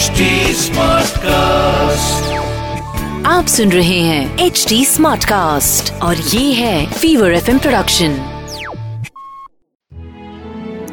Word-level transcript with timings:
HD 0.00 0.06
cast 1.08 2.32
आप 3.26 3.46
सुन 3.46 3.72
रहे 3.72 4.00
हैं 4.00 4.38
एच 4.38 4.66
डी 4.68 4.84
स्मार्ट 4.84 5.24
कास्ट 5.24 6.02
और 6.02 6.16
ये 6.16 6.52
है 6.52 6.92
फीवर 6.92 7.34
एफ़ 7.34 7.58
प्रोडक्शन 7.58 8.12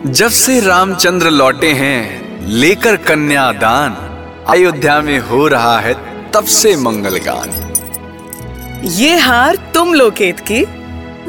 जब 0.06 0.30
से 0.30 0.60
रामचंद्र 0.60 1.30
लौटे 1.30 1.72
हैं 1.74 2.38
लेकर 2.48 2.96
कन्यादान 2.96 3.92
अयोध्या 4.48 5.02
में 5.02 5.20
हो 5.20 5.48
रहा 5.48 5.80
है 5.80 5.94
तब 6.32 6.46
से 6.46 6.76
मंगल 6.76 7.18
गान 7.18 7.74
ये 8.86 9.18
हार 9.18 9.56
तुम 9.56 9.94
लोकेत 9.94 10.40
की। 10.40 10.66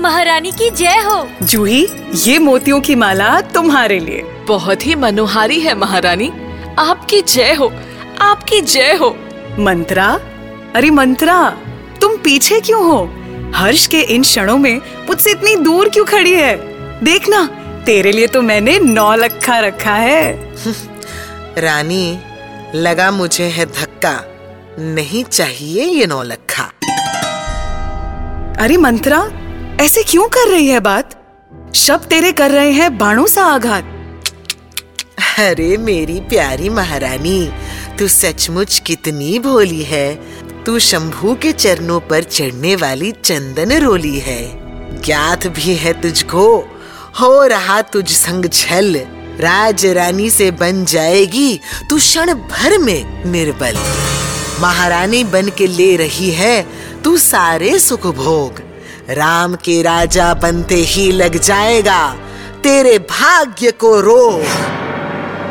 महारानी 0.00 0.50
की 0.50 0.70
जय 0.70 1.02
हो। 1.06 1.28
जूही 1.42 1.86
ये 2.14 2.38
मोतियों 2.38 2.80
की 2.80 2.94
माला 2.94 3.40
तुम्हारे 3.40 3.98
लिए। 3.98 4.22
बहुत 4.48 4.86
ही 4.86 4.94
मनोहारी 4.94 5.60
है 5.60 5.74
महारानी। 5.74 6.32
आपकी 6.78 7.22
जय 7.22 7.54
हो 7.54 7.72
आपकी 8.20 8.60
जय 8.60 8.94
हो। 8.94 9.16
मंत्रा? 9.58 10.20
अरे 10.76 10.90
मंत्रा 10.90 11.50
तुम 12.00 12.16
पीछे 12.16 12.60
क्यों 12.60 12.84
हो? 12.84 13.12
हर्ष 13.54 13.86
के 13.86 14.00
इन 14.00 14.22
क्षणों 14.22 14.58
में 14.58 14.78
मुझसे 14.78 15.30
इतनी 15.30 15.56
दूर 15.56 15.88
क्यों 15.88 16.04
खड़ी 16.04 16.32
है? 16.32 16.56
देखना 17.04 17.46
तेरे 17.86 18.12
लिए 18.12 18.26
तो 18.26 18.42
मैंने 18.42 18.78
नौ 18.78 19.14
लखा 19.14 19.58
रखा 19.58 19.94
है। 19.94 20.54
रानी 21.58 22.18
लगा 22.74 23.10
मुझे 23.10 23.44
है 23.44 23.66
धक्का। 23.66 24.24
नहीं 24.78 25.24
चाहिए 25.24 25.84
ये 25.84 26.06
नौ 26.06 26.22
लखा 26.22 26.72
अरे 28.64 28.76
मंत्रा 28.76 29.30
ऐसे 29.80 30.02
क्यों 30.02 30.28
कर 30.28 30.48
रही 30.48 30.68
है 30.68 30.80
बात? 30.80 31.14
शब्द 31.74 32.04
तेरे 32.04 32.32
कर 32.32 32.50
रहे 32.50 32.72
हैं 32.72 32.98
बाणों 32.98 33.26
सा 33.26 33.44
आघात। 33.44 33.94
अरे 35.38 35.76
मेरी 35.76 36.20
प्यारी 36.20 36.68
महारानी, 36.68 37.50
तू 37.98 38.08
सचमुच 38.08 38.78
कितनी 38.86 39.38
भोली 39.38 39.82
है। 39.82 40.14
तू 40.66 40.78
शंभू 40.78 41.34
के 41.34 41.52
चरणों 41.52 42.00
पर 42.00 42.22
चढ़ने 42.22 42.74
वाली 42.76 43.12
चंदन 43.24 43.72
रोली 43.72 44.18
है। 44.18 44.40
ज्ञात 45.02 45.46
भी 45.46 45.74
है 45.74 45.92
तुझको, 46.00 46.58
हो 47.20 47.44
रहा 47.46 47.80
तुझ 47.82 48.08
संग 48.10 48.48
छल 48.52 48.96
राज 49.40 49.86
रानी 49.86 50.30
से 50.30 50.50
बन 50.50 50.84
जाएगी 50.84 51.60
तू 51.90 51.98
क्षण 51.98 52.34
भर 52.34 52.78
में 52.78 53.24
निर्बल। 53.24 53.78
महारानी 54.60 55.22
बन 55.24 55.48
के 55.48 55.66
ले 55.66 55.96
रही 55.96 56.30
है 56.30 56.66
तू 57.04 57.16
सारे 57.16 57.78
सुख 57.78 58.06
भोग। 58.06 58.60
राम 59.10 59.54
के 59.54 59.82
राजा 59.82 60.34
बनते 60.34 60.76
ही 60.76 61.10
लग 61.12 61.40
जाएगा 61.40 62.08
तेरे 62.62 62.98
भाग्य 62.98 63.70
को 63.70 64.00
रोग। 64.00 64.77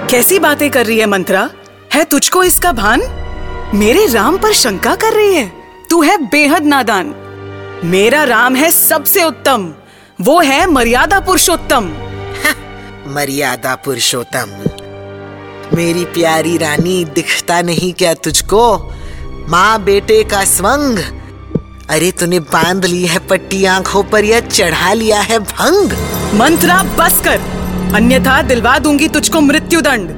कैसी 0.09 0.39
बातें 0.39 0.69
कर 0.72 0.86
रही 0.86 1.00
है 1.00 1.05
मंत्रा? 1.05 1.50
है 1.94 2.03
तुझको 2.03 2.44
इसका 2.44 2.72
भान? 2.72 3.02
मेरे 3.73 4.05
राम 4.05 4.38
पर 4.38 4.53
शंका 4.53 4.95
कर 4.95 5.14
रही 5.14 5.36
है। 5.36 5.52
तू 5.89 6.02
है 6.02 6.17
बेहद 6.17 6.66
नादान। 6.66 7.14
मेरा 7.83 8.23
राम 8.23 8.55
है 8.55 8.72
सबसे 8.72 9.23
उत्तम। 9.23 9.73
वो 10.22 10.41
है 10.41 10.67
मर्यादा 10.67 11.19
पुरुषोत्तम। 11.19 11.83
मर्यादा 13.08 13.75
पुरुषोत्तम। 13.75 14.49
मेरी 15.77 16.05
प्यारी 16.05 16.58
रानी 16.58 17.05
दिखता 17.05 17.61
नहीं 17.61 17.94
क्या 17.94 18.14
तुझको? 18.14 18.94
माँ 19.49 19.83
बेटे 19.83 20.23
का 20.23 20.44
स्वंग। 20.45 20.99
अरे 21.89 22.11
तूने 22.11 22.39
बाँध 22.39 22.86
ली 22.86 23.05
है 23.05 23.19
पट्टी 23.19 23.66
आँखों 23.66 24.03
पर 24.03 24.23
या 24.25 24.39
चढ़ा 24.39 24.94
लिया 24.94 25.21
है 25.21 25.39
भंग? 25.39 25.92
मंत्रा 26.33 26.83
बस 26.83 27.21
कर। 27.23 27.56
अन्यथा 27.95 28.41
दिलवा 28.41 28.77
दूँगी 28.80 29.07
तुझको 29.07 29.41
मृत्यु 29.41 29.81
दंड 29.81 30.09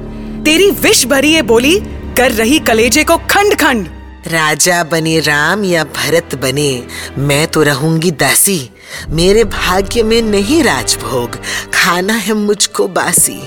तेरी 0.44 0.70
विष 0.80 1.04
भरी 1.06 1.32
ये 1.32 1.42
बोली 1.42 1.74
कर 2.16 2.32
रही 2.32 2.58
कलेजे 2.58 3.04
को 3.04 3.16
खंड 3.30 3.54
खंड। 3.54 3.86
राजा 4.26 4.82
बने 4.84 5.18
राम 5.20 5.64
या 5.64 5.84
भरत 5.84 6.34
बने, 6.34 6.86
मैं 7.18 7.46
तो 7.46 7.62
रहूँगी 7.62 8.10
दासी। 8.10 8.70
मेरे 9.08 9.44
भाग्य 9.44 10.02
में 10.02 10.20
नहीं 10.22 10.62
राजभोग, 10.62 11.36
खाना 11.74 12.12
है 12.12 12.34
मुझको 12.34 12.88
बासी। 12.88 13.40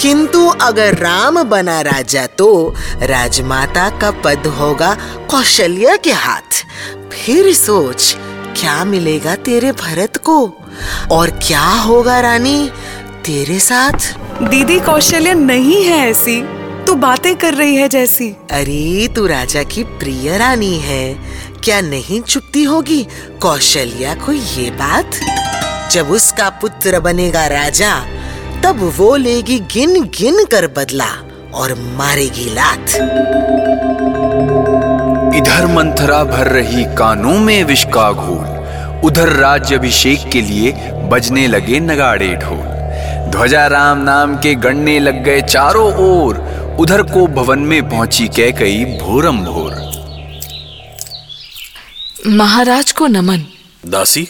किंतु 0.00 0.46
अगर 0.62 0.94
राम 0.94 1.42
बना 1.42 1.80
राजा 1.80 2.26
तो 2.38 2.74
राजमाता 3.02 3.88
का 3.98 4.10
पद 4.24 4.46
होगा 4.58 4.94
कौशल्या 5.30 5.96
के 5.96 6.12
हाथ। 6.12 6.64
फिर 7.12 7.52
सोच, 7.54 8.16
क्या 8.56 8.84
मिलेगा 8.84 9.34
तेरे 9.34 9.72
भरत 9.72 10.16
को? 10.16 10.38
और 11.10 11.30
क्या 11.42 11.68
होगा 11.80 12.20
रानी? 12.20 12.70
तेरे 13.26 13.58
साथ? 13.60 14.16
दीदी 14.42 14.80
कौशल्य 14.80 15.34
नहीं 15.34 15.84
है 15.84 16.10
ऐसी। 16.10 16.40
तू 16.84 16.94
बातें 16.94 17.36
कर 17.36 17.54
रही 17.54 17.76
है 17.76 17.88
जैसी। 17.88 18.28
अरे 18.50 19.08
तू 19.08 19.26
राजा 19.26 19.62
की 19.62 19.84
प्रिय 19.84 20.36
रानी 20.38 20.78
है। 20.78 21.14
क्या 21.64 21.80
नहीं 21.80 22.20
चुपती 22.20 22.64
होगी? 22.64 23.06
कौशल्या 23.42 24.14
को 24.14 24.32
ये 24.32 24.70
बात? 24.70 25.10
जब 25.92 26.10
उसका 26.10 26.48
पुत्र 26.50 27.00
बनेगा 27.00 27.46
राजा 27.46 27.94
तब 28.64 28.92
वो 28.96 29.16
लेगी 29.16 29.58
गिन 29.58 30.02
गिन 30.02 30.44
कर 30.44 30.66
बदला 30.66 31.08
और 31.54 31.74
मारेगी 31.96 32.54
लात। 32.54 32.88
इधर 35.34 35.66
मंथरा 35.66 36.24
भर 36.24 36.46
रही 36.46 36.84
कानों 36.84 37.38
में 37.38 37.64
विष 37.64 37.84
का 37.84 38.12
घोल 38.12 38.52
उधर 39.04 39.28
राज्य 39.28 39.74
अभिषेक 39.74 40.30
के 40.32 40.40
लिए 40.40 40.72
बजने 41.08 41.46
लगे 41.46 41.80
नगाड़े 41.80 42.28
ढोल। 42.28 42.71
ध्वजा 43.32 43.66
राम 43.66 43.98
नाम 43.98 44.36
के 44.36 44.54
गणने 44.54 44.98
लग 45.00 45.24
गए 45.24 45.40
चारों 45.42 45.94
ओर। 45.94 46.36
उधर 46.80 47.02
को 47.02 47.26
भवन 47.26 47.58
में 47.58 47.88
पहुँची 47.88 48.28
कह 48.28 48.50
कई 48.50 48.84
भोरम 48.84 49.38
भोर 49.44 49.72
महाराज 52.26 52.92
को 52.92 53.06
नमन। 53.06 53.44
दासी 53.86 54.28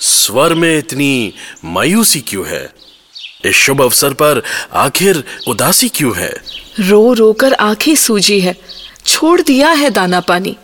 स्वर 0.00 0.54
में 0.54 0.78
इतनी 0.78 1.32
मायूसी 1.64 2.20
क्यों 2.20 2.46
है? 2.46 2.72
इस 3.44 3.56
शुभ 3.56 3.82
अवसर 3.82 4.12
पर 4.12 4.42
आखिर 4.72 5.24
उदासी 5.48 5.88
क्यों 5.88 6.16
है? 6.16 6.32
रो 6.80 7.12
रो 7.12 7.32
कर 7.32 7.52
आँखें 7.52 7.94
सूजी 7.94 8.40
है 8.40 8.56
छोड़ 9.06 9.40
दिया 9.40 9.70
है 9.70 9.90
दाना 9.90 10.20
पानी। 10.20 10.56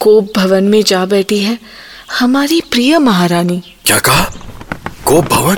कोप 0.00 0.32
भवन 0.36 0.64
में 0.64 0.82
जा 0.82 1.06
बैठी 1.06 1.38
है 1.38 1.58
हमारी 2.18 2.60
प्रिय 2.60 2.98
महारानी। 2.98 3.62
क्या 3.86 3.98
कहा? 3.98 4.24
कोप 5.04 5.24
भवन? 5.24 5.56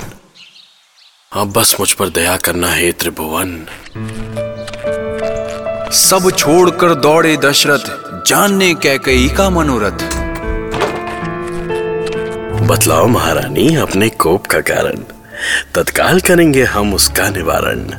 अब 1.31 1.51
बस 1.53 1.75
मुझ 1.79 1.91
पर 1.91 2.09
दया 2.09 2.35
करना 2.37 2.67
है 2.67 2.91
त्रिभुवन। 2.91 3.51
सब 5.91 6.29
छोड़कर 6.37 6.93
दौड़े 6.95 7.37
दशरथ 7.37 8.25
जानने 8.27 8.73
कह 8.73 8.97
कई 8.97 9.29
का 9.29 9.49
मनोरथ। 9.49 10.03
बतलाओ 12.67 13.07
महारानी 13.07 13.75
अपने 13.75 14.09
कोप 14.09 14.47
का 14.47 14.61
कारण। 14.61 15.03
तत्काल 15.75 16.19
करेंगे 16.19 16.63
हम 16.63 16.93
उसका 16.93 17.29
निवारण। 17.29 17.89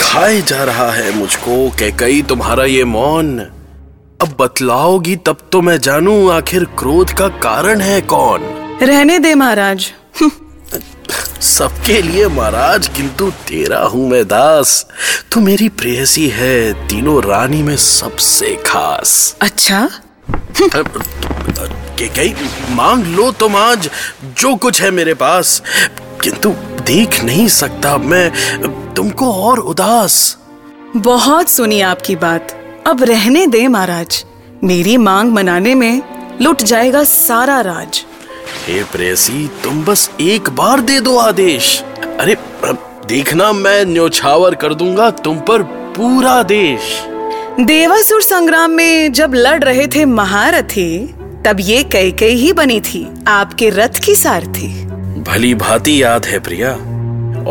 खाए 0.00 0.42
जा 0.42 0.64
रहा 0.64 0.90
है 0.92 1.16
मुझको 1.16 1.70
कैकई 1.78 2.22
तुम्हारा 2.22 2.64
ये 2.64 2.84
मौन। 2.84 3.38
अब 4.20 4.36
बतलाओगी 4.40 5.16
तब 5.16 5.48
तो 5.52 5.60
मैं 5.60 5.78
जानू 5.80 6.28
आखिर 6.30 6.64
क्रोध 6.64 7.12
का 7.12 7.28
कारण 7.28 7.80
है 7.80 8.00
कौन। 8.00 8.40
रहने 8.82 9.18
दे 9.18 9.34
महाराज। 9.34 9.92
सबके 11.52 12.00
लिए 12.02 12.26
महाराज 12.28 12.88
किंतु 12.88 13.30
तेरा 13.30 13.80
हूँ 13.84 14.08
मैं 14.10 14.24
दास। 14.24 14.86
तू 15.32 15.40
मेरी 15.40 15.68
प्रेयसी 15.68 16.28
है 16.28 16.72
तीनों 16.88 17.22
रानी 17.22 17.62
में 17.62 17.76
सबसे 17.76 18.54
खास। 18.66 19.36
अच्छा? 19.42 19.88
के 21.98 22.08
कई 22.08 22.34
मांग 22.70 23.04
लो 23.06 23.30
तुम 23.32 23.56
आज 23.56 23.88
जो 24.40 24.54
कुछ 24.56 24.82
है 24.82 24.90
मेरे 24.90 25.14
पास। 25.14 25.62
किंतु 26.22 26.50
देख 26.82 27.22
नहीं 27.24 27.48
सकता 27.48 27.96
मैं 27.96 28.30
तुमको 28.94 29.32
और 29.32 29.58
उदास। 29.58 30.38
बहुत 30.96 31.48
सुनी 31.48 31.80
आपकी 31.80 32.16
बात। 32.16 32.56
अब 32.86 33.02
रहने 33.02 33.46
दे 33.46 33.66
महाराज। 33.68 34.24
मेरी 34.64 34.96
मांग 34.96 35.32
मनाने 35.32 35.74
में 35.74 36.02
लुट 36.42 36.62
जाएगा 36.62 37.04
सारा 37.04 37.60
राज। 37.60 38.04
हे 38.62 38.82
प्रेसी 38.84 39.46
तुम 39.64 39.84
बस 39.84 40.10
एक 40.20 40.48
बार 40.50 40.80
दे 40.80 40.98
दो 41.00 41.16
आदेश। 41.18 41.82
अरे 42.20 42.34
देखना 43.06 43.52
मैं 43.52 43.84
न्योछावर 43.84 44.54
कर 44.54 44.74
दूँगा 44.74 45.10
तुम 45.24 45.38
पर 45.40 45.62
पूरा 45.96 46.42
देश। 46.42 46.92
देवासुर 47.60 48.22
संग्राम 48.22 48.70
में 48.70 49.12
जब 49.12 49.32
लड़ 49.34 49.62
रहे 49.64 49.86
थे 49.86 50.04
महारथी 50.04 50.94
तब 51.46 51.60
ये 51.60 51.82
कई 51.84 52.12
कई 52.12 52.34
ही 52.34 52.52
बनी 52.52 52.80
थी 52.80 53.06
आपके 53.28 53.70
रथ 53.70 53.98
की 54.04 54.14
सारथी 54.14 54.68
भली 55.22 55.54
भांति 55.54 56.02
याद 56.02 56.26
है 56.26 56.38
प्रिया 56.40 56.72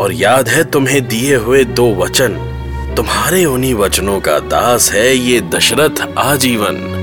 और 0.00 0.12
याद 0.12 0.48
है 0.48 0.64
तुम्हें 0.64 1.06
दिए 1.08 1.36
हुए 1.36 1.64
दो 1.64 1.94
वचन। 1.94 2.40
तुम्हारे 2.96 3.44
उन्हीं 3.44 3.74
वचनों 3.74 4.20
का 4.20 4.38
दास 4.48 4.90
है 4.92 5.16
ये 5.16 5.40
दशरथ 5.40 6.06
आजीवन। 6.18 7.01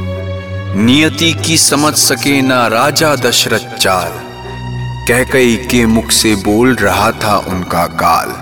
नियति 0.75 1.33
की 1.33 1.57
समझ 1.57 1.94
सके 1.94 2.42
ना 2.42 2.68
राजा 2.68 3.16
दशरथ 3.16 3.77
चाल। 3.77 4.12
कह 5.07 5.24
कई 5.24 5.56
के 5.56 5.86
मुख 5.86 6.12
से 6.12 6.36
बोल 6.36 6.75
रहा 6.75 7.12
था 7.12 7.38
उनका 7.38 7.86
काल। 7.86 8.36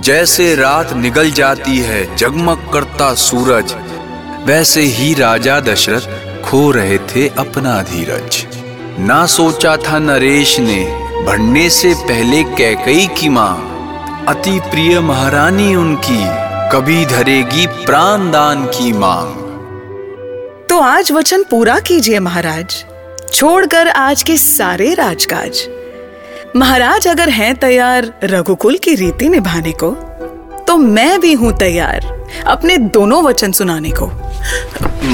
जैसे 0.00 0.54
रात 0.54 0.92
निगल 0.92 1.30
जाती 1.30 1.78
है, 1.78 2.16
जगमग 2.16 2.70
करता 2.72 3.14
सूरज। 3.14 3.74
वैसे 4.44 4.82
ही 4.82 5.14
राजा 5.14 5.60
दशरथ 5.60 6.06
खो 6.42 6.70
रहे 6.70 6.98
थे 6.98 7.28
अपना 7.28 7.82
धीरज। 7.82 8.46
ना 9.00 9.26
सोचा 9.26 9.76
था 9.76 9.98
नरेश 9.98 10.60
ने, 10.60 10.84
भरने 11.26 11.70
से 11.70 11.94
पहले 11.94 12.44
कैकई 12.44 13.06
की 13.06 13.28
मांग 13.28 13.74
अति 14.28 14.60
प्रिय 14.60 15.00
महारानी 15.00 15.74
उनकी, 15.76 16.24
कभी 16.72 17.06
धरेगी 17.06 17.66
प्राण 17.66 18.30
दान 18.30 18.64
की 18.64 18.92
मांग 18.92 19.43
आज 20.84 21.10
वचन 21.12 21.42
पूरा 21.42 21.78
कीजिए 21.78 22.18
महाराज। 22.20 22.74
छोड़कर 23.32 23.88
आज 23.88 24.22
के 24.22 24.36
सारे 24.36 24.92
राजकाज। 24.94 25.62
महाराज 26.56 27.06
अगर 27.08 27.28
हैं 27.28 27.54
तैयार 27.56 28.10
रघुकुल 28.24 28.76
की 28.76 28.94
रीति 28.94 29.28
निभाने 29.28 29.72
को 29.72 29.90
तो 30.68 30.76
मैं 30.76 31.20
भी 31.20 31.32
हूँ 31.32 31.52
तैयार 31.58 32.06
अपने 32.46 32.76
दोनों 32.76 33.22
वचन 33.24 33.52
सुनाने 33.52 33.90
को। 33.90 34.06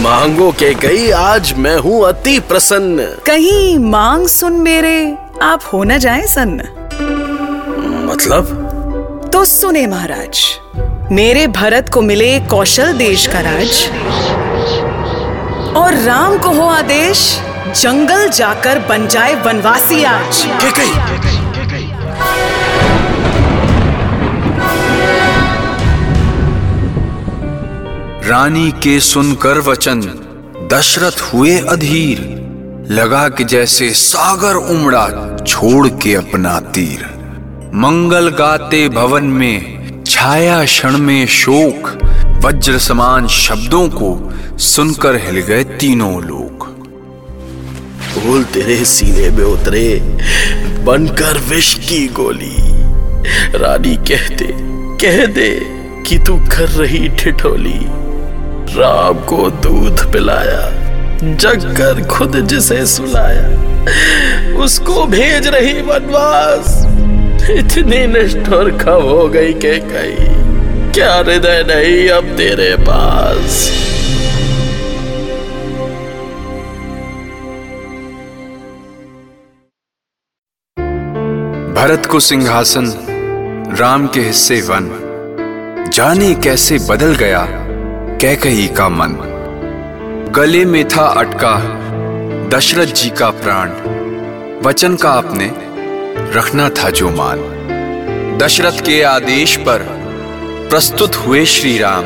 मांगो 0.03 0.51
के 0.53 0.73
गई 0.75 1.11
आज 1.11 1.53
मैं 1.59 1.77
हूँ 1.79 2.05
अति 2.07 2.39
प्रसन्न। 2.41 3.07
कहीं 3.27 3.79
मांग 3.79 4.27
सुन 4.29 4.61
मेरे 4.63 4.97
आप 5.43 5.71
हो 5.73 5.85
न 5.85 5.99
जाए 5.99 6.27
सन्न। 6.27 6.69
मतलब? 8.11 9.31
तो 9.33 9.45
सुने 9.45 9.87
महाराज 9.87 10.45
मेरे 11.13 11.47
भरत 11.47 11.91
को 11.95 12.03
मिले 12.03 12.39
कौशल 12.41 12.93
देश 12.99 13.27
का 13.27 13.41
राज। 13.41 14.50
और 15.77 15.95
राम 15.95 16.39
को 16.39 16.49
हो 16.49 16.67
आदेश 16.69 17.41
जंगल 17.81 18.29
जाकर 18.29 18.79
बन 18.79 19.07
जाए 19.09 19.35
वनवासी 19.35 20.03
आज। 20.05 20.43
के 20.79 20.89
रानी 28.29 28.71
के 28.73 29.01
सुनकर 29.01 29.59
वचन 29.59 30.01
दशरथ 30.73 31.21
हुए 31.21 31.59
अधीर 31.59 32.19
लगा 32.91 33.29
कि 33.29 33.45
जैसे 33.45 33.91
सागर 33.91 34.55
उमड़ा 34.55 35.37
छोड़ 35.47 35.89
के 35.89 36.15
अपना 36.15 36.61
तीर। 36.61 37.05
मंगल 37.75 38.29
गाते 38.29 38.89
भवन 38.89 39.25
में 39.25 40.03
छाया 40.07 40.65
क्षण 40.65 40.99
में 40.99 41.27
शोक 41.27 41.89
वज्र 42.45 42.79
समान 42.79 43.27
शब्दों 43.29 43.89
को 43.89 44.33
सुनकर 44.59 45.17
हिल 45.17 45.41
गए 45.41 45.65
तीनों 45.65 46.23
लोग। 46.23 46.67
फूल 48.11 48.45
तेरे 48.45 48.85
सीने 48.85 49.29
में 49.31 49.45
उतरे, 49.45 50.01
बनकर 50.85 51.39
विष 51.39 51.75
की 51.75 52.07
गोली। 52.09 52.57
रानी 53.59 53.97
कहते, 53.97 54.49
कह 54.97 55.27
दे 55.27 55.51
कि 56.07 56.19
तू 56.19 56.37
कर 56.37 56.69
रही 56.69 57.09
ठिठोली। 57.09 57.81
राम 58.77 59.15
को 59.15 59.51
दूध 59.51 60.13
पिलाया, 60.13 60.71
जग 61.37 61.75
कर 61.79 62.03
खुद 62.03 62.37
जिसे 62.37 62.87
सुलाया। 62.87 63.49
उसको 64.57 65.07
भेज 65.07 65.47
रही 65.47 65.81
वनवास। 65.83 66.87
इतनी 67.51 68.07
निष्ठुर 68.07 68.71
कब 68.71 69.09
हो 69.09 69.29
गई 69.29 69.53
के 69.53 69.79
कई 69.79 70.40
क्या 70.95 71.15
हृदय 71.15 71.65
नहीं, 71.69 72.09
अब 72.09 72.25
तेरे 72.25 72.77
पास। 72.81 73.71
भरत 81.77 82.07
को 82.07 82.21
सिंहासन, 82.21 82.87
राम 83.79 84.07
के 84.07 84.21
हिस्से 84.21 84.61
वन। 84.61 85.07
जाने 85.95 86.35
कैसे 86.35 86.79
बदल 86.79 87.15
गया 87.15 87.47
कैकही 88.21 88.69
का 88.69 88.89
मन। 88.89 89.17
गले 90.37 90.65
में 90.65 90.89
था 90.89 91.07
अटका 91.07 91.57
दशरथ 92.49 92.87
जी 92.87 93.11
का 93.11 93.31
प्राण। 93.31 93.71
वचन 94.63 94.97
का 94.97 95.11
आपने 95.11 95.53
रखना 96.39 96.69
था 96.69 96.91
जो 96.91 97.11
मान। 97.11 97.39
दशरथ 98.43 98.81
के 98.87 99.03
आदेश 99.03 99.57
पर 99.57 100.00
प्रस्तुत 100.71 101.17
हुए 101.17 101.45
श्री 101.45 101.79
राम 101.79 102.05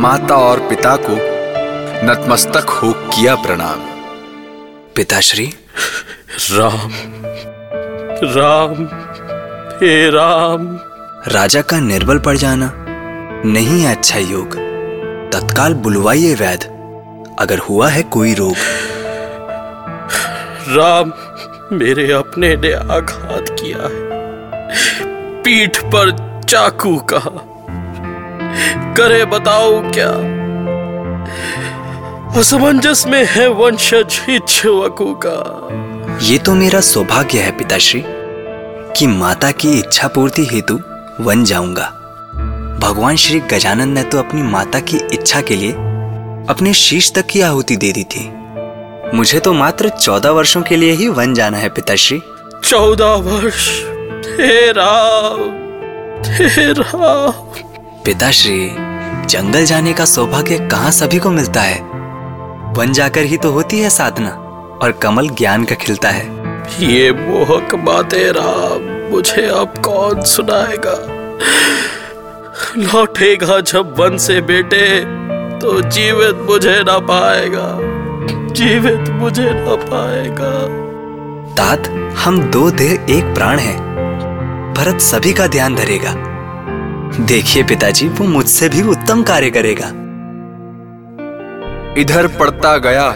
माता 0.00 0.36
और 0.36 0.60
पिता 0.60 0.96
को 0.96 1.16
नतमस्तक 2.06 2.70
हो 2.70 2.92
किया 2.92 3.34
प्रणाम। 3.34 3.80
पिताश्री। 4.96 5.54
राम 6.52 6.90
राम 8.24 8.72
हे 9.76 10.10
राम। 10.10 10.80
राजा 11.32 11.62
का 11.62 11.80
निर्बल 11.80 12.18
पड़ 12.18 12.36
जाना 12.36 12.72
नहीं 13.44 13.82
है 13.82 13.96
अच्छा 13.96 14.18
योग। 14.18 14.54
तत्काल 15.32 15.74
बुलवाइए 15.74 16.34
वैद 16.34 16.64
अगर 17.38 17.58
हुआ 17.58 17.88
है 17.88 18.02
कोई 18.02 18.34
रोग। 18.34 18.56
राम 20.68 21.12
मेरे 21.76 22.12
अपने 22.12 22.56
ने 22.56 22.72
आघात 22.72 23.46
किया 23.50 23.82
है। 23.82 24.10
पीठ 25.42 25.78
पर 25.78 26.30
चाकू 26.48 26.96
का 26.96 27.46
करे 28.96 29.24
बताओ 29.24 29.80
क्या? 29.92 30.10
असमंजस 32.40 33.04
में 33.06 33.24
है 33.26 33.48
वंशज 33.48 34.20
इच्छुवकु 34.28 35.14
का। 35.26 35.38
ये 36.22 36.38
तो 36.38 36.54
मेरा 36.54 36.80
सौभाग्य 36.80 37.38
है 37.38 37.50
पिताश्री 37.50 38.02
कि 38.96 39.06
माता 39.06 39.50
की 39.50 39.78
इच्छा 39.78 40.08
पूर्ति 40.08 40.44
हेतु 40.44 40.80
वन 41.20 41.44
जाऊँगा। 41.44 41.86
भगवान 42.82 43.16
श्री 43.16 43.40
गजानन 43.40 43.88
ने 43.88 44.02
तो 44.02 44.18
अपनी 44.18 44.42
माता 44.42 44.80
की 44.80 44.96
इच्छा 45.12 45.40
के 45.40 45.56
लिए 45.56 45.72
अपने 46.50 46.72
शीश 46.74 47.12
तक 47.12 47.26
की 47.26 47.40
आहुति 47.40 47.76
दे 47.76 47.92
दी 47.92 48.04
थी। 48.04 48.28
मुझे 49.16 49.40
तो 49.40 49.52
मात्र 49.52 49.88
चौदह 49.88 50.30
वर्षों 50.30 50.62
के 50.62 50.76
लिए 50.76 50.92
ही 50.92 51.08
वन 51.08 51.34
जाना 51.34 51.58
है 51.58 51.68
पिताश्री। 51.68 52.22
चौदह 52.64 53.14
वर्ष 53.24 53.68
हे 54.40 54.72
राम 54.72 55.40
हे 56.26 56.72
राम। 56.72 57.69
पिताश्री 58.04 58.70
जंगल 59.26 59.64
जाने 59.64 59.92
का 59.92 60.04
सौभाग्य 60.04 60.58
कहाँ 60.58 60.90
सभी 60.90 61.18
को 61.18 61.30
मिलता 61.30 61.60
है? 61.60 61.80
वन 62.72 62.92
जाकर 62.92 63.20
ही 63.20 63.36
तो 63.36 63.50
होती 63.50 63.80
है 63.80 63.90
साधना 63.90 64.30
और 64.82 64.92
कमल 64.92 65.28
ज्ञान 65.28 65.64
का 65.64 65.74
खिलता 65.74 66.08
है। 66.08 66.24
ये 66.80 67.12
मोहक 67.12 67.74
बातें 67.74 68.32
राम 68.32 69.12
मुझे 69.12 69.46
अब 69.46 69.74
कौन 69.84 70.22
सुनाएगा? 70.22 70.94
लौटेगा 72.76 73.60
जब 73.60 73.94
वन 73.98 74.16
से 74.16 74.40
बेटे 74.40 75.00
तो 75.58 75.80
जीवित 75.80 76.36
मुझे 76.50 76.82
ना 76.82 76.98
पाएगा। 76.98 77.78
जीवित 78.54 79.10
मुझे 79.10 79.50
ना 79.50 79.74
पाएगा। 79.74 80.52
तात 81.54 81.88
हम 82.18 82.42
दो 82.42 82.70
देह 82.70 82.92
एक 82.92 83.34
प्राण 83.34 83.58
है। 83.58 83.76
भरत 84.74 85.00
सभी 85.00 85.32
का 85.32 85.46
ध्यान 85.46 85.74
धरेगा। 85.74 86.29
देखिए 87.18 87.62
पिताजी, 87.62 88.08
वो 88.08 88.24
मुझसे 88.24 88.68
भी 88.68 88.82
उत्तम 88.82 89.22
कार्य 89.22 89.50
करेगा। 89.50 89.86
इधर 92.00 92.26
पड़ता 92.26 92.78
गया 92.78 93.08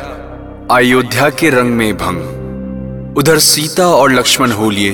अयोध्या 0.71 1.31
के 1.31 1.51
रंग 1.51 1.71
में 1.71 1.97
भंग। 1.97 3.19
उधर 3.19 3.39
सीता 3.39 3.87
और 3.87 4.13
लक्ष्मण 4.13 4.51
हो 4.51 4.71
लिए 4.71 4.93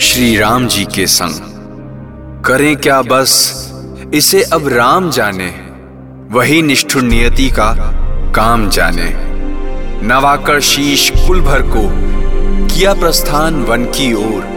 श्री 0.00 0.36
राम 0.36 0.66
जी 0.66 0.84
के 0.84 1.06
संग। 1.06 2.42
करें 2.44 2.76
क्या 2.76 3.02
बस, 3.02 3.62
इसे 4.14 4.42
अब 4.42 4.68
राम 4.68 5.10
जाने। 5.10 5.54
वही 6.30 6.62
निष्ठुर 6.62 7.02
नियति 7.02 7.50
का 7.50 7.74
काम 8.32 8.68
जाने। 8.68 9.16
नवाकर 10.06 10.60
शीश 10.60 11.10
कुल 11.10 11.40
भर 11.40 11.62
को 11.62 11.88
किया 12.74 12.94
प्रस्थान 12.94 13.54
वन 13.54 13.84
की 13.84 14.14
ओर। 14.14 14.52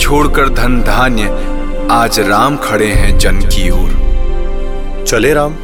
छोड़कर 0.00 0.48
धन 0.48 0.82
धान्य 0.82 1.55
आज 1.90 2.18
राम 2.20 2.56
खड़े 2.56 2.86
हैं 2.86 3.18
जन 3.18 3.36
की 3.38 3.70
ओर। 3.70 5.04
चले 5.08 5.32
राम 5.34 5.54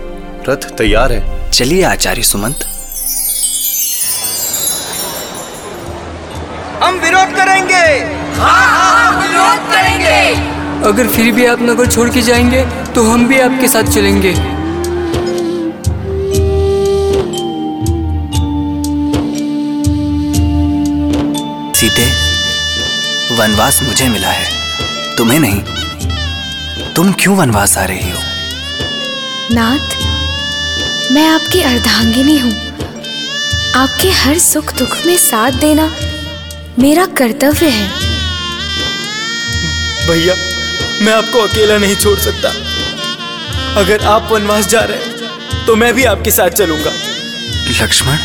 रथ 0.48 0.68
तैयार 0.78 1.12
है। 1.12 1.50
चलिए 1.50 1.82
आचार्य 1.82 2.22
सुमंत। 2.22 2.64
हम 6.82 6.94
विरोध 6.94 7.34
करेंगे। 7.36 7.82
हाँ 8.40 8.66
हाँ 8.68 9.22
विरोध 9.22 9.72
करेंगे। 9.72 10.34
अगर 10.88 11.08
फिर 11.08 11.32
भी 11.32 11.46
आप 11.46 11.62
नगर 11.62 11.86
छोड़ 11.86 12.08
के 12.08 12.22
जाएँगे 12.22 12.64
तो 12.94 13.04
हम 13.04 13.26
भी 13.26 13.40
आपके 13.40 13.68
साथ 13.68 13.82
चलेंगे। 13.82 14.32
सीते 21.74 22.10
वनवास 23.36 23.82
मुझे 23.82 24.08
मिला 24.08 24.30
है। 24.30 25.16
तुम्हें 25.16 25.38
नहीं। 25.40 25.62
तुम 26.96 27.12
क्यों 27.12 27.36
वनवास 27.36 27.76
आ 27.78 27.84
रही 27.84 28.10
हो? 28.10 28.18
नाथ 29.52 29.94
मैं 31.12 31.26
आपकी 31.28 31.60
अर्धांगिनी 31.62 32.38
हूँ। 32.38 32.52
आपके 33.76 34.10
हर 34.10 34.38
सुख 34.38 34.72
दुख 34.74 34.96
में 35.06 35.16
साथ 35.16 35.52
देना 35.60 35.90
मेरा 36.78 37.06
कर्तव्य 37.18 37.68
है। 37.68 37.88
भैया 40.08 40.34
मैं 41.02 41.12
आपको 41.12 41.38
अकेला 41.38 41.78
नहीं 41.78 41.96
छोड़ 41.96 42.18
सकता। 42.18 42.48
अगर 43.80 44.04
आप 44.06 44.28
वनवास 44.32 44.68
जा 44.68 44.80
रहे 44.80 44.98
हैं 44.98 45.64
तो 45.66 45.76
मैं 45.76 45.92
भी 45.94 46.04
आपके 46.04 46.30
साथ 46.30 46.50
चलूँगा। 46.50 46.92
लक्ष्मण 47.82 48.18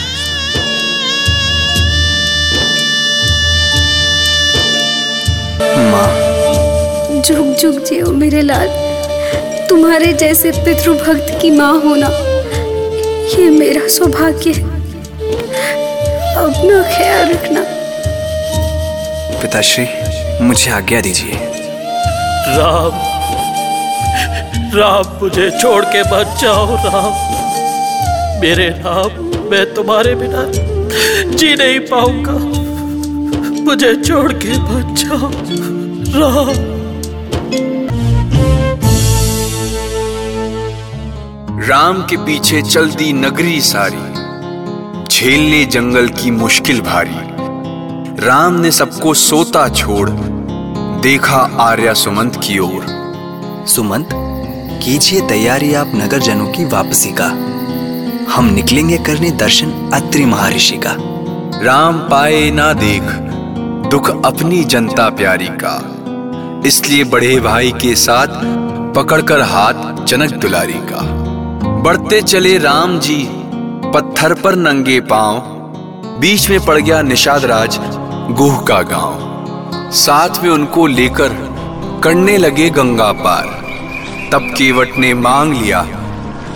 झुक 7.27 7.57
झुक 7.59 7.83
जियो 7.83 8.11
मेरे 8.11 8.41
लाल। 8.41 8.67
तुम्हारे 9.69 10.11
जैसे 10.13 10.51
पितृभक्त 10.51 11.39
की 11.41 11.49
माँ 11.51 11.73
होना 11.81 12.07
ये 13.31 13.49
मेरा 13.49 13.87
सौभाग्य 13.87 14.51
है। 14.51 14.63
अपना 16.35 16.77
ख्याल 16.93 17.31
रखना। 17.31 17.63
पिताश्री 19.41 19.85
मुझे 20.41 20.71
आज्ञा 20.71 21.01
दीजिए। 21.01 21.39
राम 22.57 22.93
राम 24.77 25.19
मुझे 25.21 25.49
छोड़ 25.51 25.83
के 25.85 26.01
मत 26.03 26.37
जाओ 26.41 26.75
राम। 26.85 27.11
मेरे 28.41 28.69
राम 28.79 29.21
मैं 29.51 29.65
तुम्हारे 29.73 30.15
बिना 30.15 30.45
जी 31.35 31.53
नहीं 31.55 31.79
पाऊँगा। 31.91 32.37
मुझे 33.63 33.93
छोड़ 33.95 34.31
के 34.33 34.57
मत 34.69 34.95
जाओ 34.97 35.31
राम। 36.19 36.76
राम 41.67 42.01
के 42.01 42.17
पीछे 42.17 42.61
चलती 42.61 43.13
नगरी 43.13 43.61
सारी 43.61 45.03
झेलने 45.03 45.65
जंगल 45.65 46.07
की 46.09 46.31
मुश्किल 46.31 46.81
भारी। 46.81 47.15
राम 48.25 48.53
ने 48.53 48.71
सबको 48.71 49.13
सोता 49.13 49.67
छोड़ 49.69 50.09
देखा 51.01 51.39
आर्या 51.59 51.93
सुमंत 51.93 52.35
की 52.35 52.59
ओर। 52.59 52.85
सुमंत 53.67 54.09
कीजिए 54.83 55.21
तैयारी 55.21 55.73
आप 55.73 55.91
नगर 55.95 56.19
जनों 56.19 56.47
की 56.47 56.65
वापसी 56.65 57.11
का। 57.11 57.27
हम 58.33 58.49
निकलेंगे 58.53 58.97
करने 58.97 59.31
दर्शन 59.31 59.91
अत्रि 59.93 60.25
महर्षि 60.25 60.77
का। 60.77 60.95
राम 61.63 61.99
पाए 61.99 62.51
ना 62.51 62.73
देख 62.73 63.03
दुख 63.91 64.25
अपनी 64.25 64.63
जनता 64.63 65.09
प्यारी 65.09 65.49
का। 65.49 65.75
इसलिए 66.67 67.03
बड़े 67.03 67.39
भाई 67.39 67.71
के 67.71 67.95
साथ 67.95 68.27
पकड़कर 68.95 69.41
हाथ 69.41 70.05
जनक 70.05 70.31
दुलारी 70.31 70.73
का। 70.73 71.06
बढ़ते 71.77 72.21
चले 72.21 72.57
राम 72.57 72.99
जी 72.99 73.27
पत्थर 73.93 74.33
पर 74.33 74.55
नंगे 74.55 74.99
पाँव 75.01 75.39
बीच 76.19 76.49
में 76.49 76.65
पड़ 76.65 76.77
गया 76.79 77.01
निषाद 77.01 77.45
राज 77.45 77.77
गोह 78.31 78.61
का 78.61 78.81
गाँव। 78.81 79.91
साथ 79.91 80.43
में 80.43 80.49
उनको 80.49 80.87
लेकर 80.87 81.29
करने 82.03 82.37
लगे 82.37 82.69
गंगा 82.69 83.11
पार। 83.11 83.45
तब 84.31 84.53
केवट 84.57 84.97
ने 84.97 85.13
मांग 85.13 85.53
लिया 85.53 85.79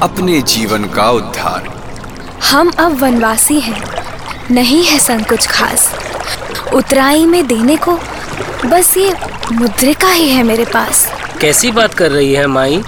अपने 0.01 0.42
जीवन 0.42 0.86
का 0.86 1.10
उद्धार। 1.12 1.68
हम 2.51 2.72
अब 2.80 3.00
वनवासी 3.01 3.60
हैं। 3.60 3.84
नहीं 4.51 4.84
है 4.84 5.00
संकुच 5.00 5.48
खास। 5.48 5.92
उतराई 6.74 7.25
में 7.25 7.48
देने 7.48 7.75
को 7.75 8.00
बस 8.66 8.98
ये 8.98 9.13
मुद्रिका 9.51 10.10
ही 10.10 10.30
है 10.30 10.44
मेरे 10.44 10.66
पास। 10.66 11.13
कैसी 11.42 11.72
बात 11.72 11.94
कर 11.94 12.12
रही 12.12 12.34
है 12.34 12.48
माई? 12.48 12.84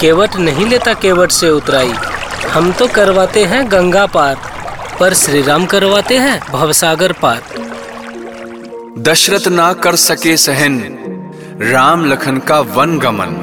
केवट 0.00 0.36
नहीं 0.36 0.66
लेता 0.66 0.94
केवट 0.94 1.30
से 1.30 1.50
उतराई। 1.50 1.92
हम 2.50 2.72
तो 2.72 2.86
करवाते 2.86 3.44
हैं 3.44 3.70
गंगा 3.72 4.06
पार 4.06 4.36
पर 5.00 5.14
श्री 5.14 5.42
राम 5.42 5.66
करवाते 5.66 6.18
हैं 6.18 6.40
भवसागर 6.52 7.12
पार। 7.12 7.42
दशरथ 8.98 9.48
ना 9.48 9.72
कर 9.72 9.96
सके 9.96 10.36
सहन 10.36 10.80
राम 11.62 12.04
लखन 12.06 12.38
का 12.38 12.60
वन 12.60 12.98
गमन। 12.98 13.36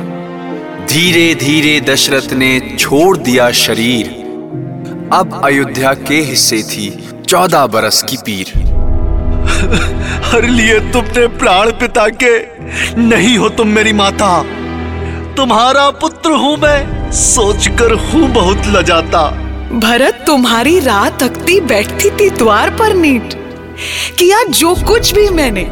धीरे 0.90 1.36
धीरे 1.36 1.80
दशरथ 1.82 2.34
ने 2.34 2.60
छोड़ 2.80 3.18
दिया 3.18 3.52
शरीर। 3.52 4.08
अब 5.14 5.42
अयोध्या 5.46 5.94
के 5.94 6.20
हिस्से 6.22 6.64
थी 6.64 6.90
चौदह 7.28 7.66
बरस 7.68 8.02
की 8.02 8.18
पीर। 8.18 8.54
हर 10.26 10.44
लिए 10.44 10.80
तुमने 10.92 11.28
प्राण 11.38 11.72
पिता 11.72 12.08
के 12.24 12.38
नहीं 12.98 13.38
हो 13.38 13.50
तुम 13.50 13.68
मेरी 13.68 13.94
माता। 13.94 14.44
तुम्हारा 15.36 15.90
पुत्र 15.92 16.15
हूँ 16.34 16.58
मैं 16.58 17.12
सोचकर 17.12 17.94
हूँ 17.94 18.30
बहुत 18.30 18.58
लजाता। 18.68 19.30
भरत 19.74 20.24
तुम्हारी 20.28 20.80
राह 20.80 21.10
तकती 21.10 21.60
बैठती 21.62 22.10
थी 22.10 22.30
द्वार 22.30 22.70
पर 22.70 22.94
नीट। 22.94 23.34
किया 24.20 24.44
जो 24.44 24.76
कुछ 24.76 25.14
भी 25.14 25.30
मैंने 25.30 25.64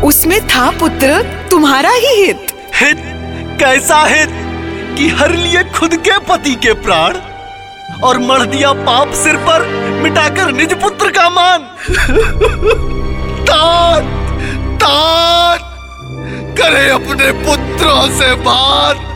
उसमें 0.00 0.40
था 0.46 0.70
पुत्र 0.70 1.22
तुम्हारा 1.50 1.90
ही 1.90 2.14
हित। 2.24 2.46
हित? 2.74 3.02
कैसा 3.60 4.04
हित? 4.04 4.28
कि 4.98 5.08
हर 5.08 5.34
लिए 5.36 5.62
खुद 5.64 5.96
के 5.96 6.18
पति 6.18 6.54
के 6.54 6.72
प्राण 6.72 7.16
और 8.02 8.18
मर 8.18 8.46
दिया 8.46 8.72
पाप 8.72 9.12
सिर 9.12 9.36
पर 9.36 9.66
मिटाकर 10.02 10.52
निज 10.52 10.72
पुत्र 10.74 11.10
का 11.10 11.28
मान। 11.30 11.62
तात 13.44 14.02
तात 14.82 15.60
करे 16.58 16.88
अपने 16.88 17.32
पुत्रों 17.32 18.08
से 18.18 18.34
बात। 18.34 19.09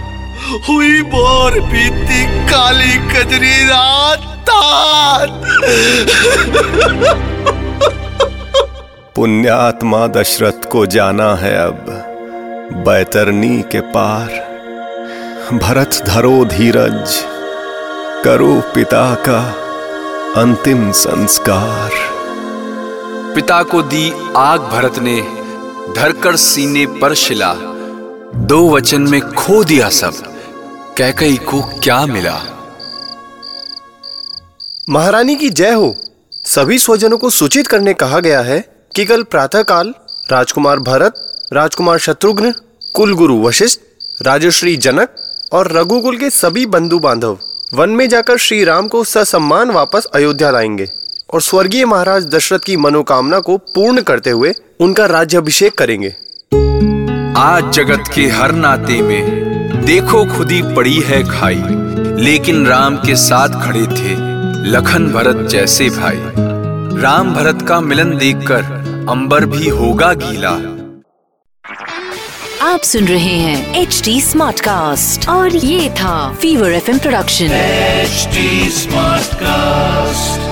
हुई 0.45 1.03
बोर 1.03 1.61
बीती 1.61 2.25
काली 2.47 2.97
कजरी 3.09 3.65
रात 3.65 4.31
पुण्यात्मा 9.17 10.07
दशरथ 10.07 10.65
को 10.71 10.87
जाना 10.87 11.35
है 11.35 11.55
अब 11.57 11.87
बैतरनी 12.87 13.63
के 13.73 13.81
पार। 13.81 14.29
भरत 15.55 16.03
धरो 16.07 16.45
धीरज 16.45 17.15
करो 18.25 18.63
पिता 18.75 19.15
का 19.15 19.41
अंतिम 20.41 20.93
संस्कार। 20.93 21.91
पिता 23.35 23.63
को 23.63 23.83
दी 23.83 24.13
आग 24.37 24.61
भरत 24.61 24.99
ने 24.99 25.21
धरकर 25.97 26.37
सीने 26.37 26.87
पर 26.87 27.15
शिला। 27.15 27.55
दो 28.37 28.69
वचन 28.71 29.03
में 29.03 29.21
खो 29.21 29.65
दिया 29.65 29.89
सब। 29.89 30.34
कैकई 30.97 31.37
को 31.37 31.63
क्या 31.63 32.07
मिला? 32.07 32.41
महारानी 34.91 35.37
की 35.37 35.51
जय 35.51 35.73
हो। 35.73 35.97
सभी 36.45 36.79
स्वजनों 36.79 37.19
को 37.19 37.31
सूचित 37.31 37.67
करने 37.67 37.95
कहा 37.95 38.21
गया 38.21 38.41
है 38.41 38.87
कि 38.97 39.05
कल 39.05 39.23
प्रातःकाल 39.23 39.95
राजकुमार 40.33 40.79
भरत 40.79 41.15
राजकुमार 41.53 41.99
शत्रुघ्न 41.99 42.55
कुलगुरु 42.95 43.43
वशिष्ठ 43.43 43.81
राजश्री 44.23 44.77
जनक 44.77 45.09
और 45.53 45.73
रघुकुल 45.73 46.17
के 46.17 46.31
सभी 46.31 46.67
बंधु 46.67 46.99
बांधव 46.99 47.39
वन 47.75 47.91
में 47.91 48.09
जाकर 48.09 48.39
श्री 48.39 48.65
राम 48.65 48.89
को 48.89 49.05
ससम्मान 49.05 49.71
वापस 49.71 50.05
अयोध्या 50.05 50.51
लाएँगे 50.51 50.91
और 51.35 51.43
स्वर्गीय 51.43 51.85
महाराज 51.85 52.27
दशरथ 52.27 52.59
की 52.59 52.77
मनोकामना 52.77 53.41
को 53.41 53.57
पूर्ण 53.57 54.01
करते 54.01 54.31
हुए 54.31 54.53
उनका 54.81 55.07
राज्याभिषेक 55.07 55.79
करेंगे। 55.79 56.17
आज 57.41 57.73
जगत 57.73 58.05
के 58.15 58.23
हर 58.23 58.53
नाते 58.53 59.03
में 59.03 59.44
देखो 59.87 60.25
खुदी 60.27 60.61
पड़ी 60.75 61.01
है 61.07 61.23
खाई 61.29 61.63
लेकिन 62.25 62.67
राम 62.67 62.97
के 62.97 63.15
साथ 63.17 63.61
खड़े 63.65 63.83
थे 63.97 64.15
लखन 64.71 65.07
भरत 65.13 65.47
जैसे 65.51 65.89
भाई। 65.91 66.19
राम 67.03 67.33
भरत 67.35 67.63
का 67.69 67.81
मिलन 67.81 68.17
देखकर 68.19 68.63
अंबर 69.11 69.47
भी 69.47 69.69
होगा 69.79 70.13
गीला। 70.23 70.53
आप 72.67 72.83
सुन 72.83 73.05
रहे 73.05 73.37
हैं 73.39 73.83
एच 73.83 74.01
डी 74.05 74.21
स्मार्ट 74.21 74.61
कास्ट 74.61 75.29
और 75.29 75.57
ये 75.57 75.91
था 76.01 76.17
fever 76.43 76.73
F 76.73 76.91
production 76.99 77.51
H 77.53 78.29
smart 78.79 79.35
cast 79.43 80.44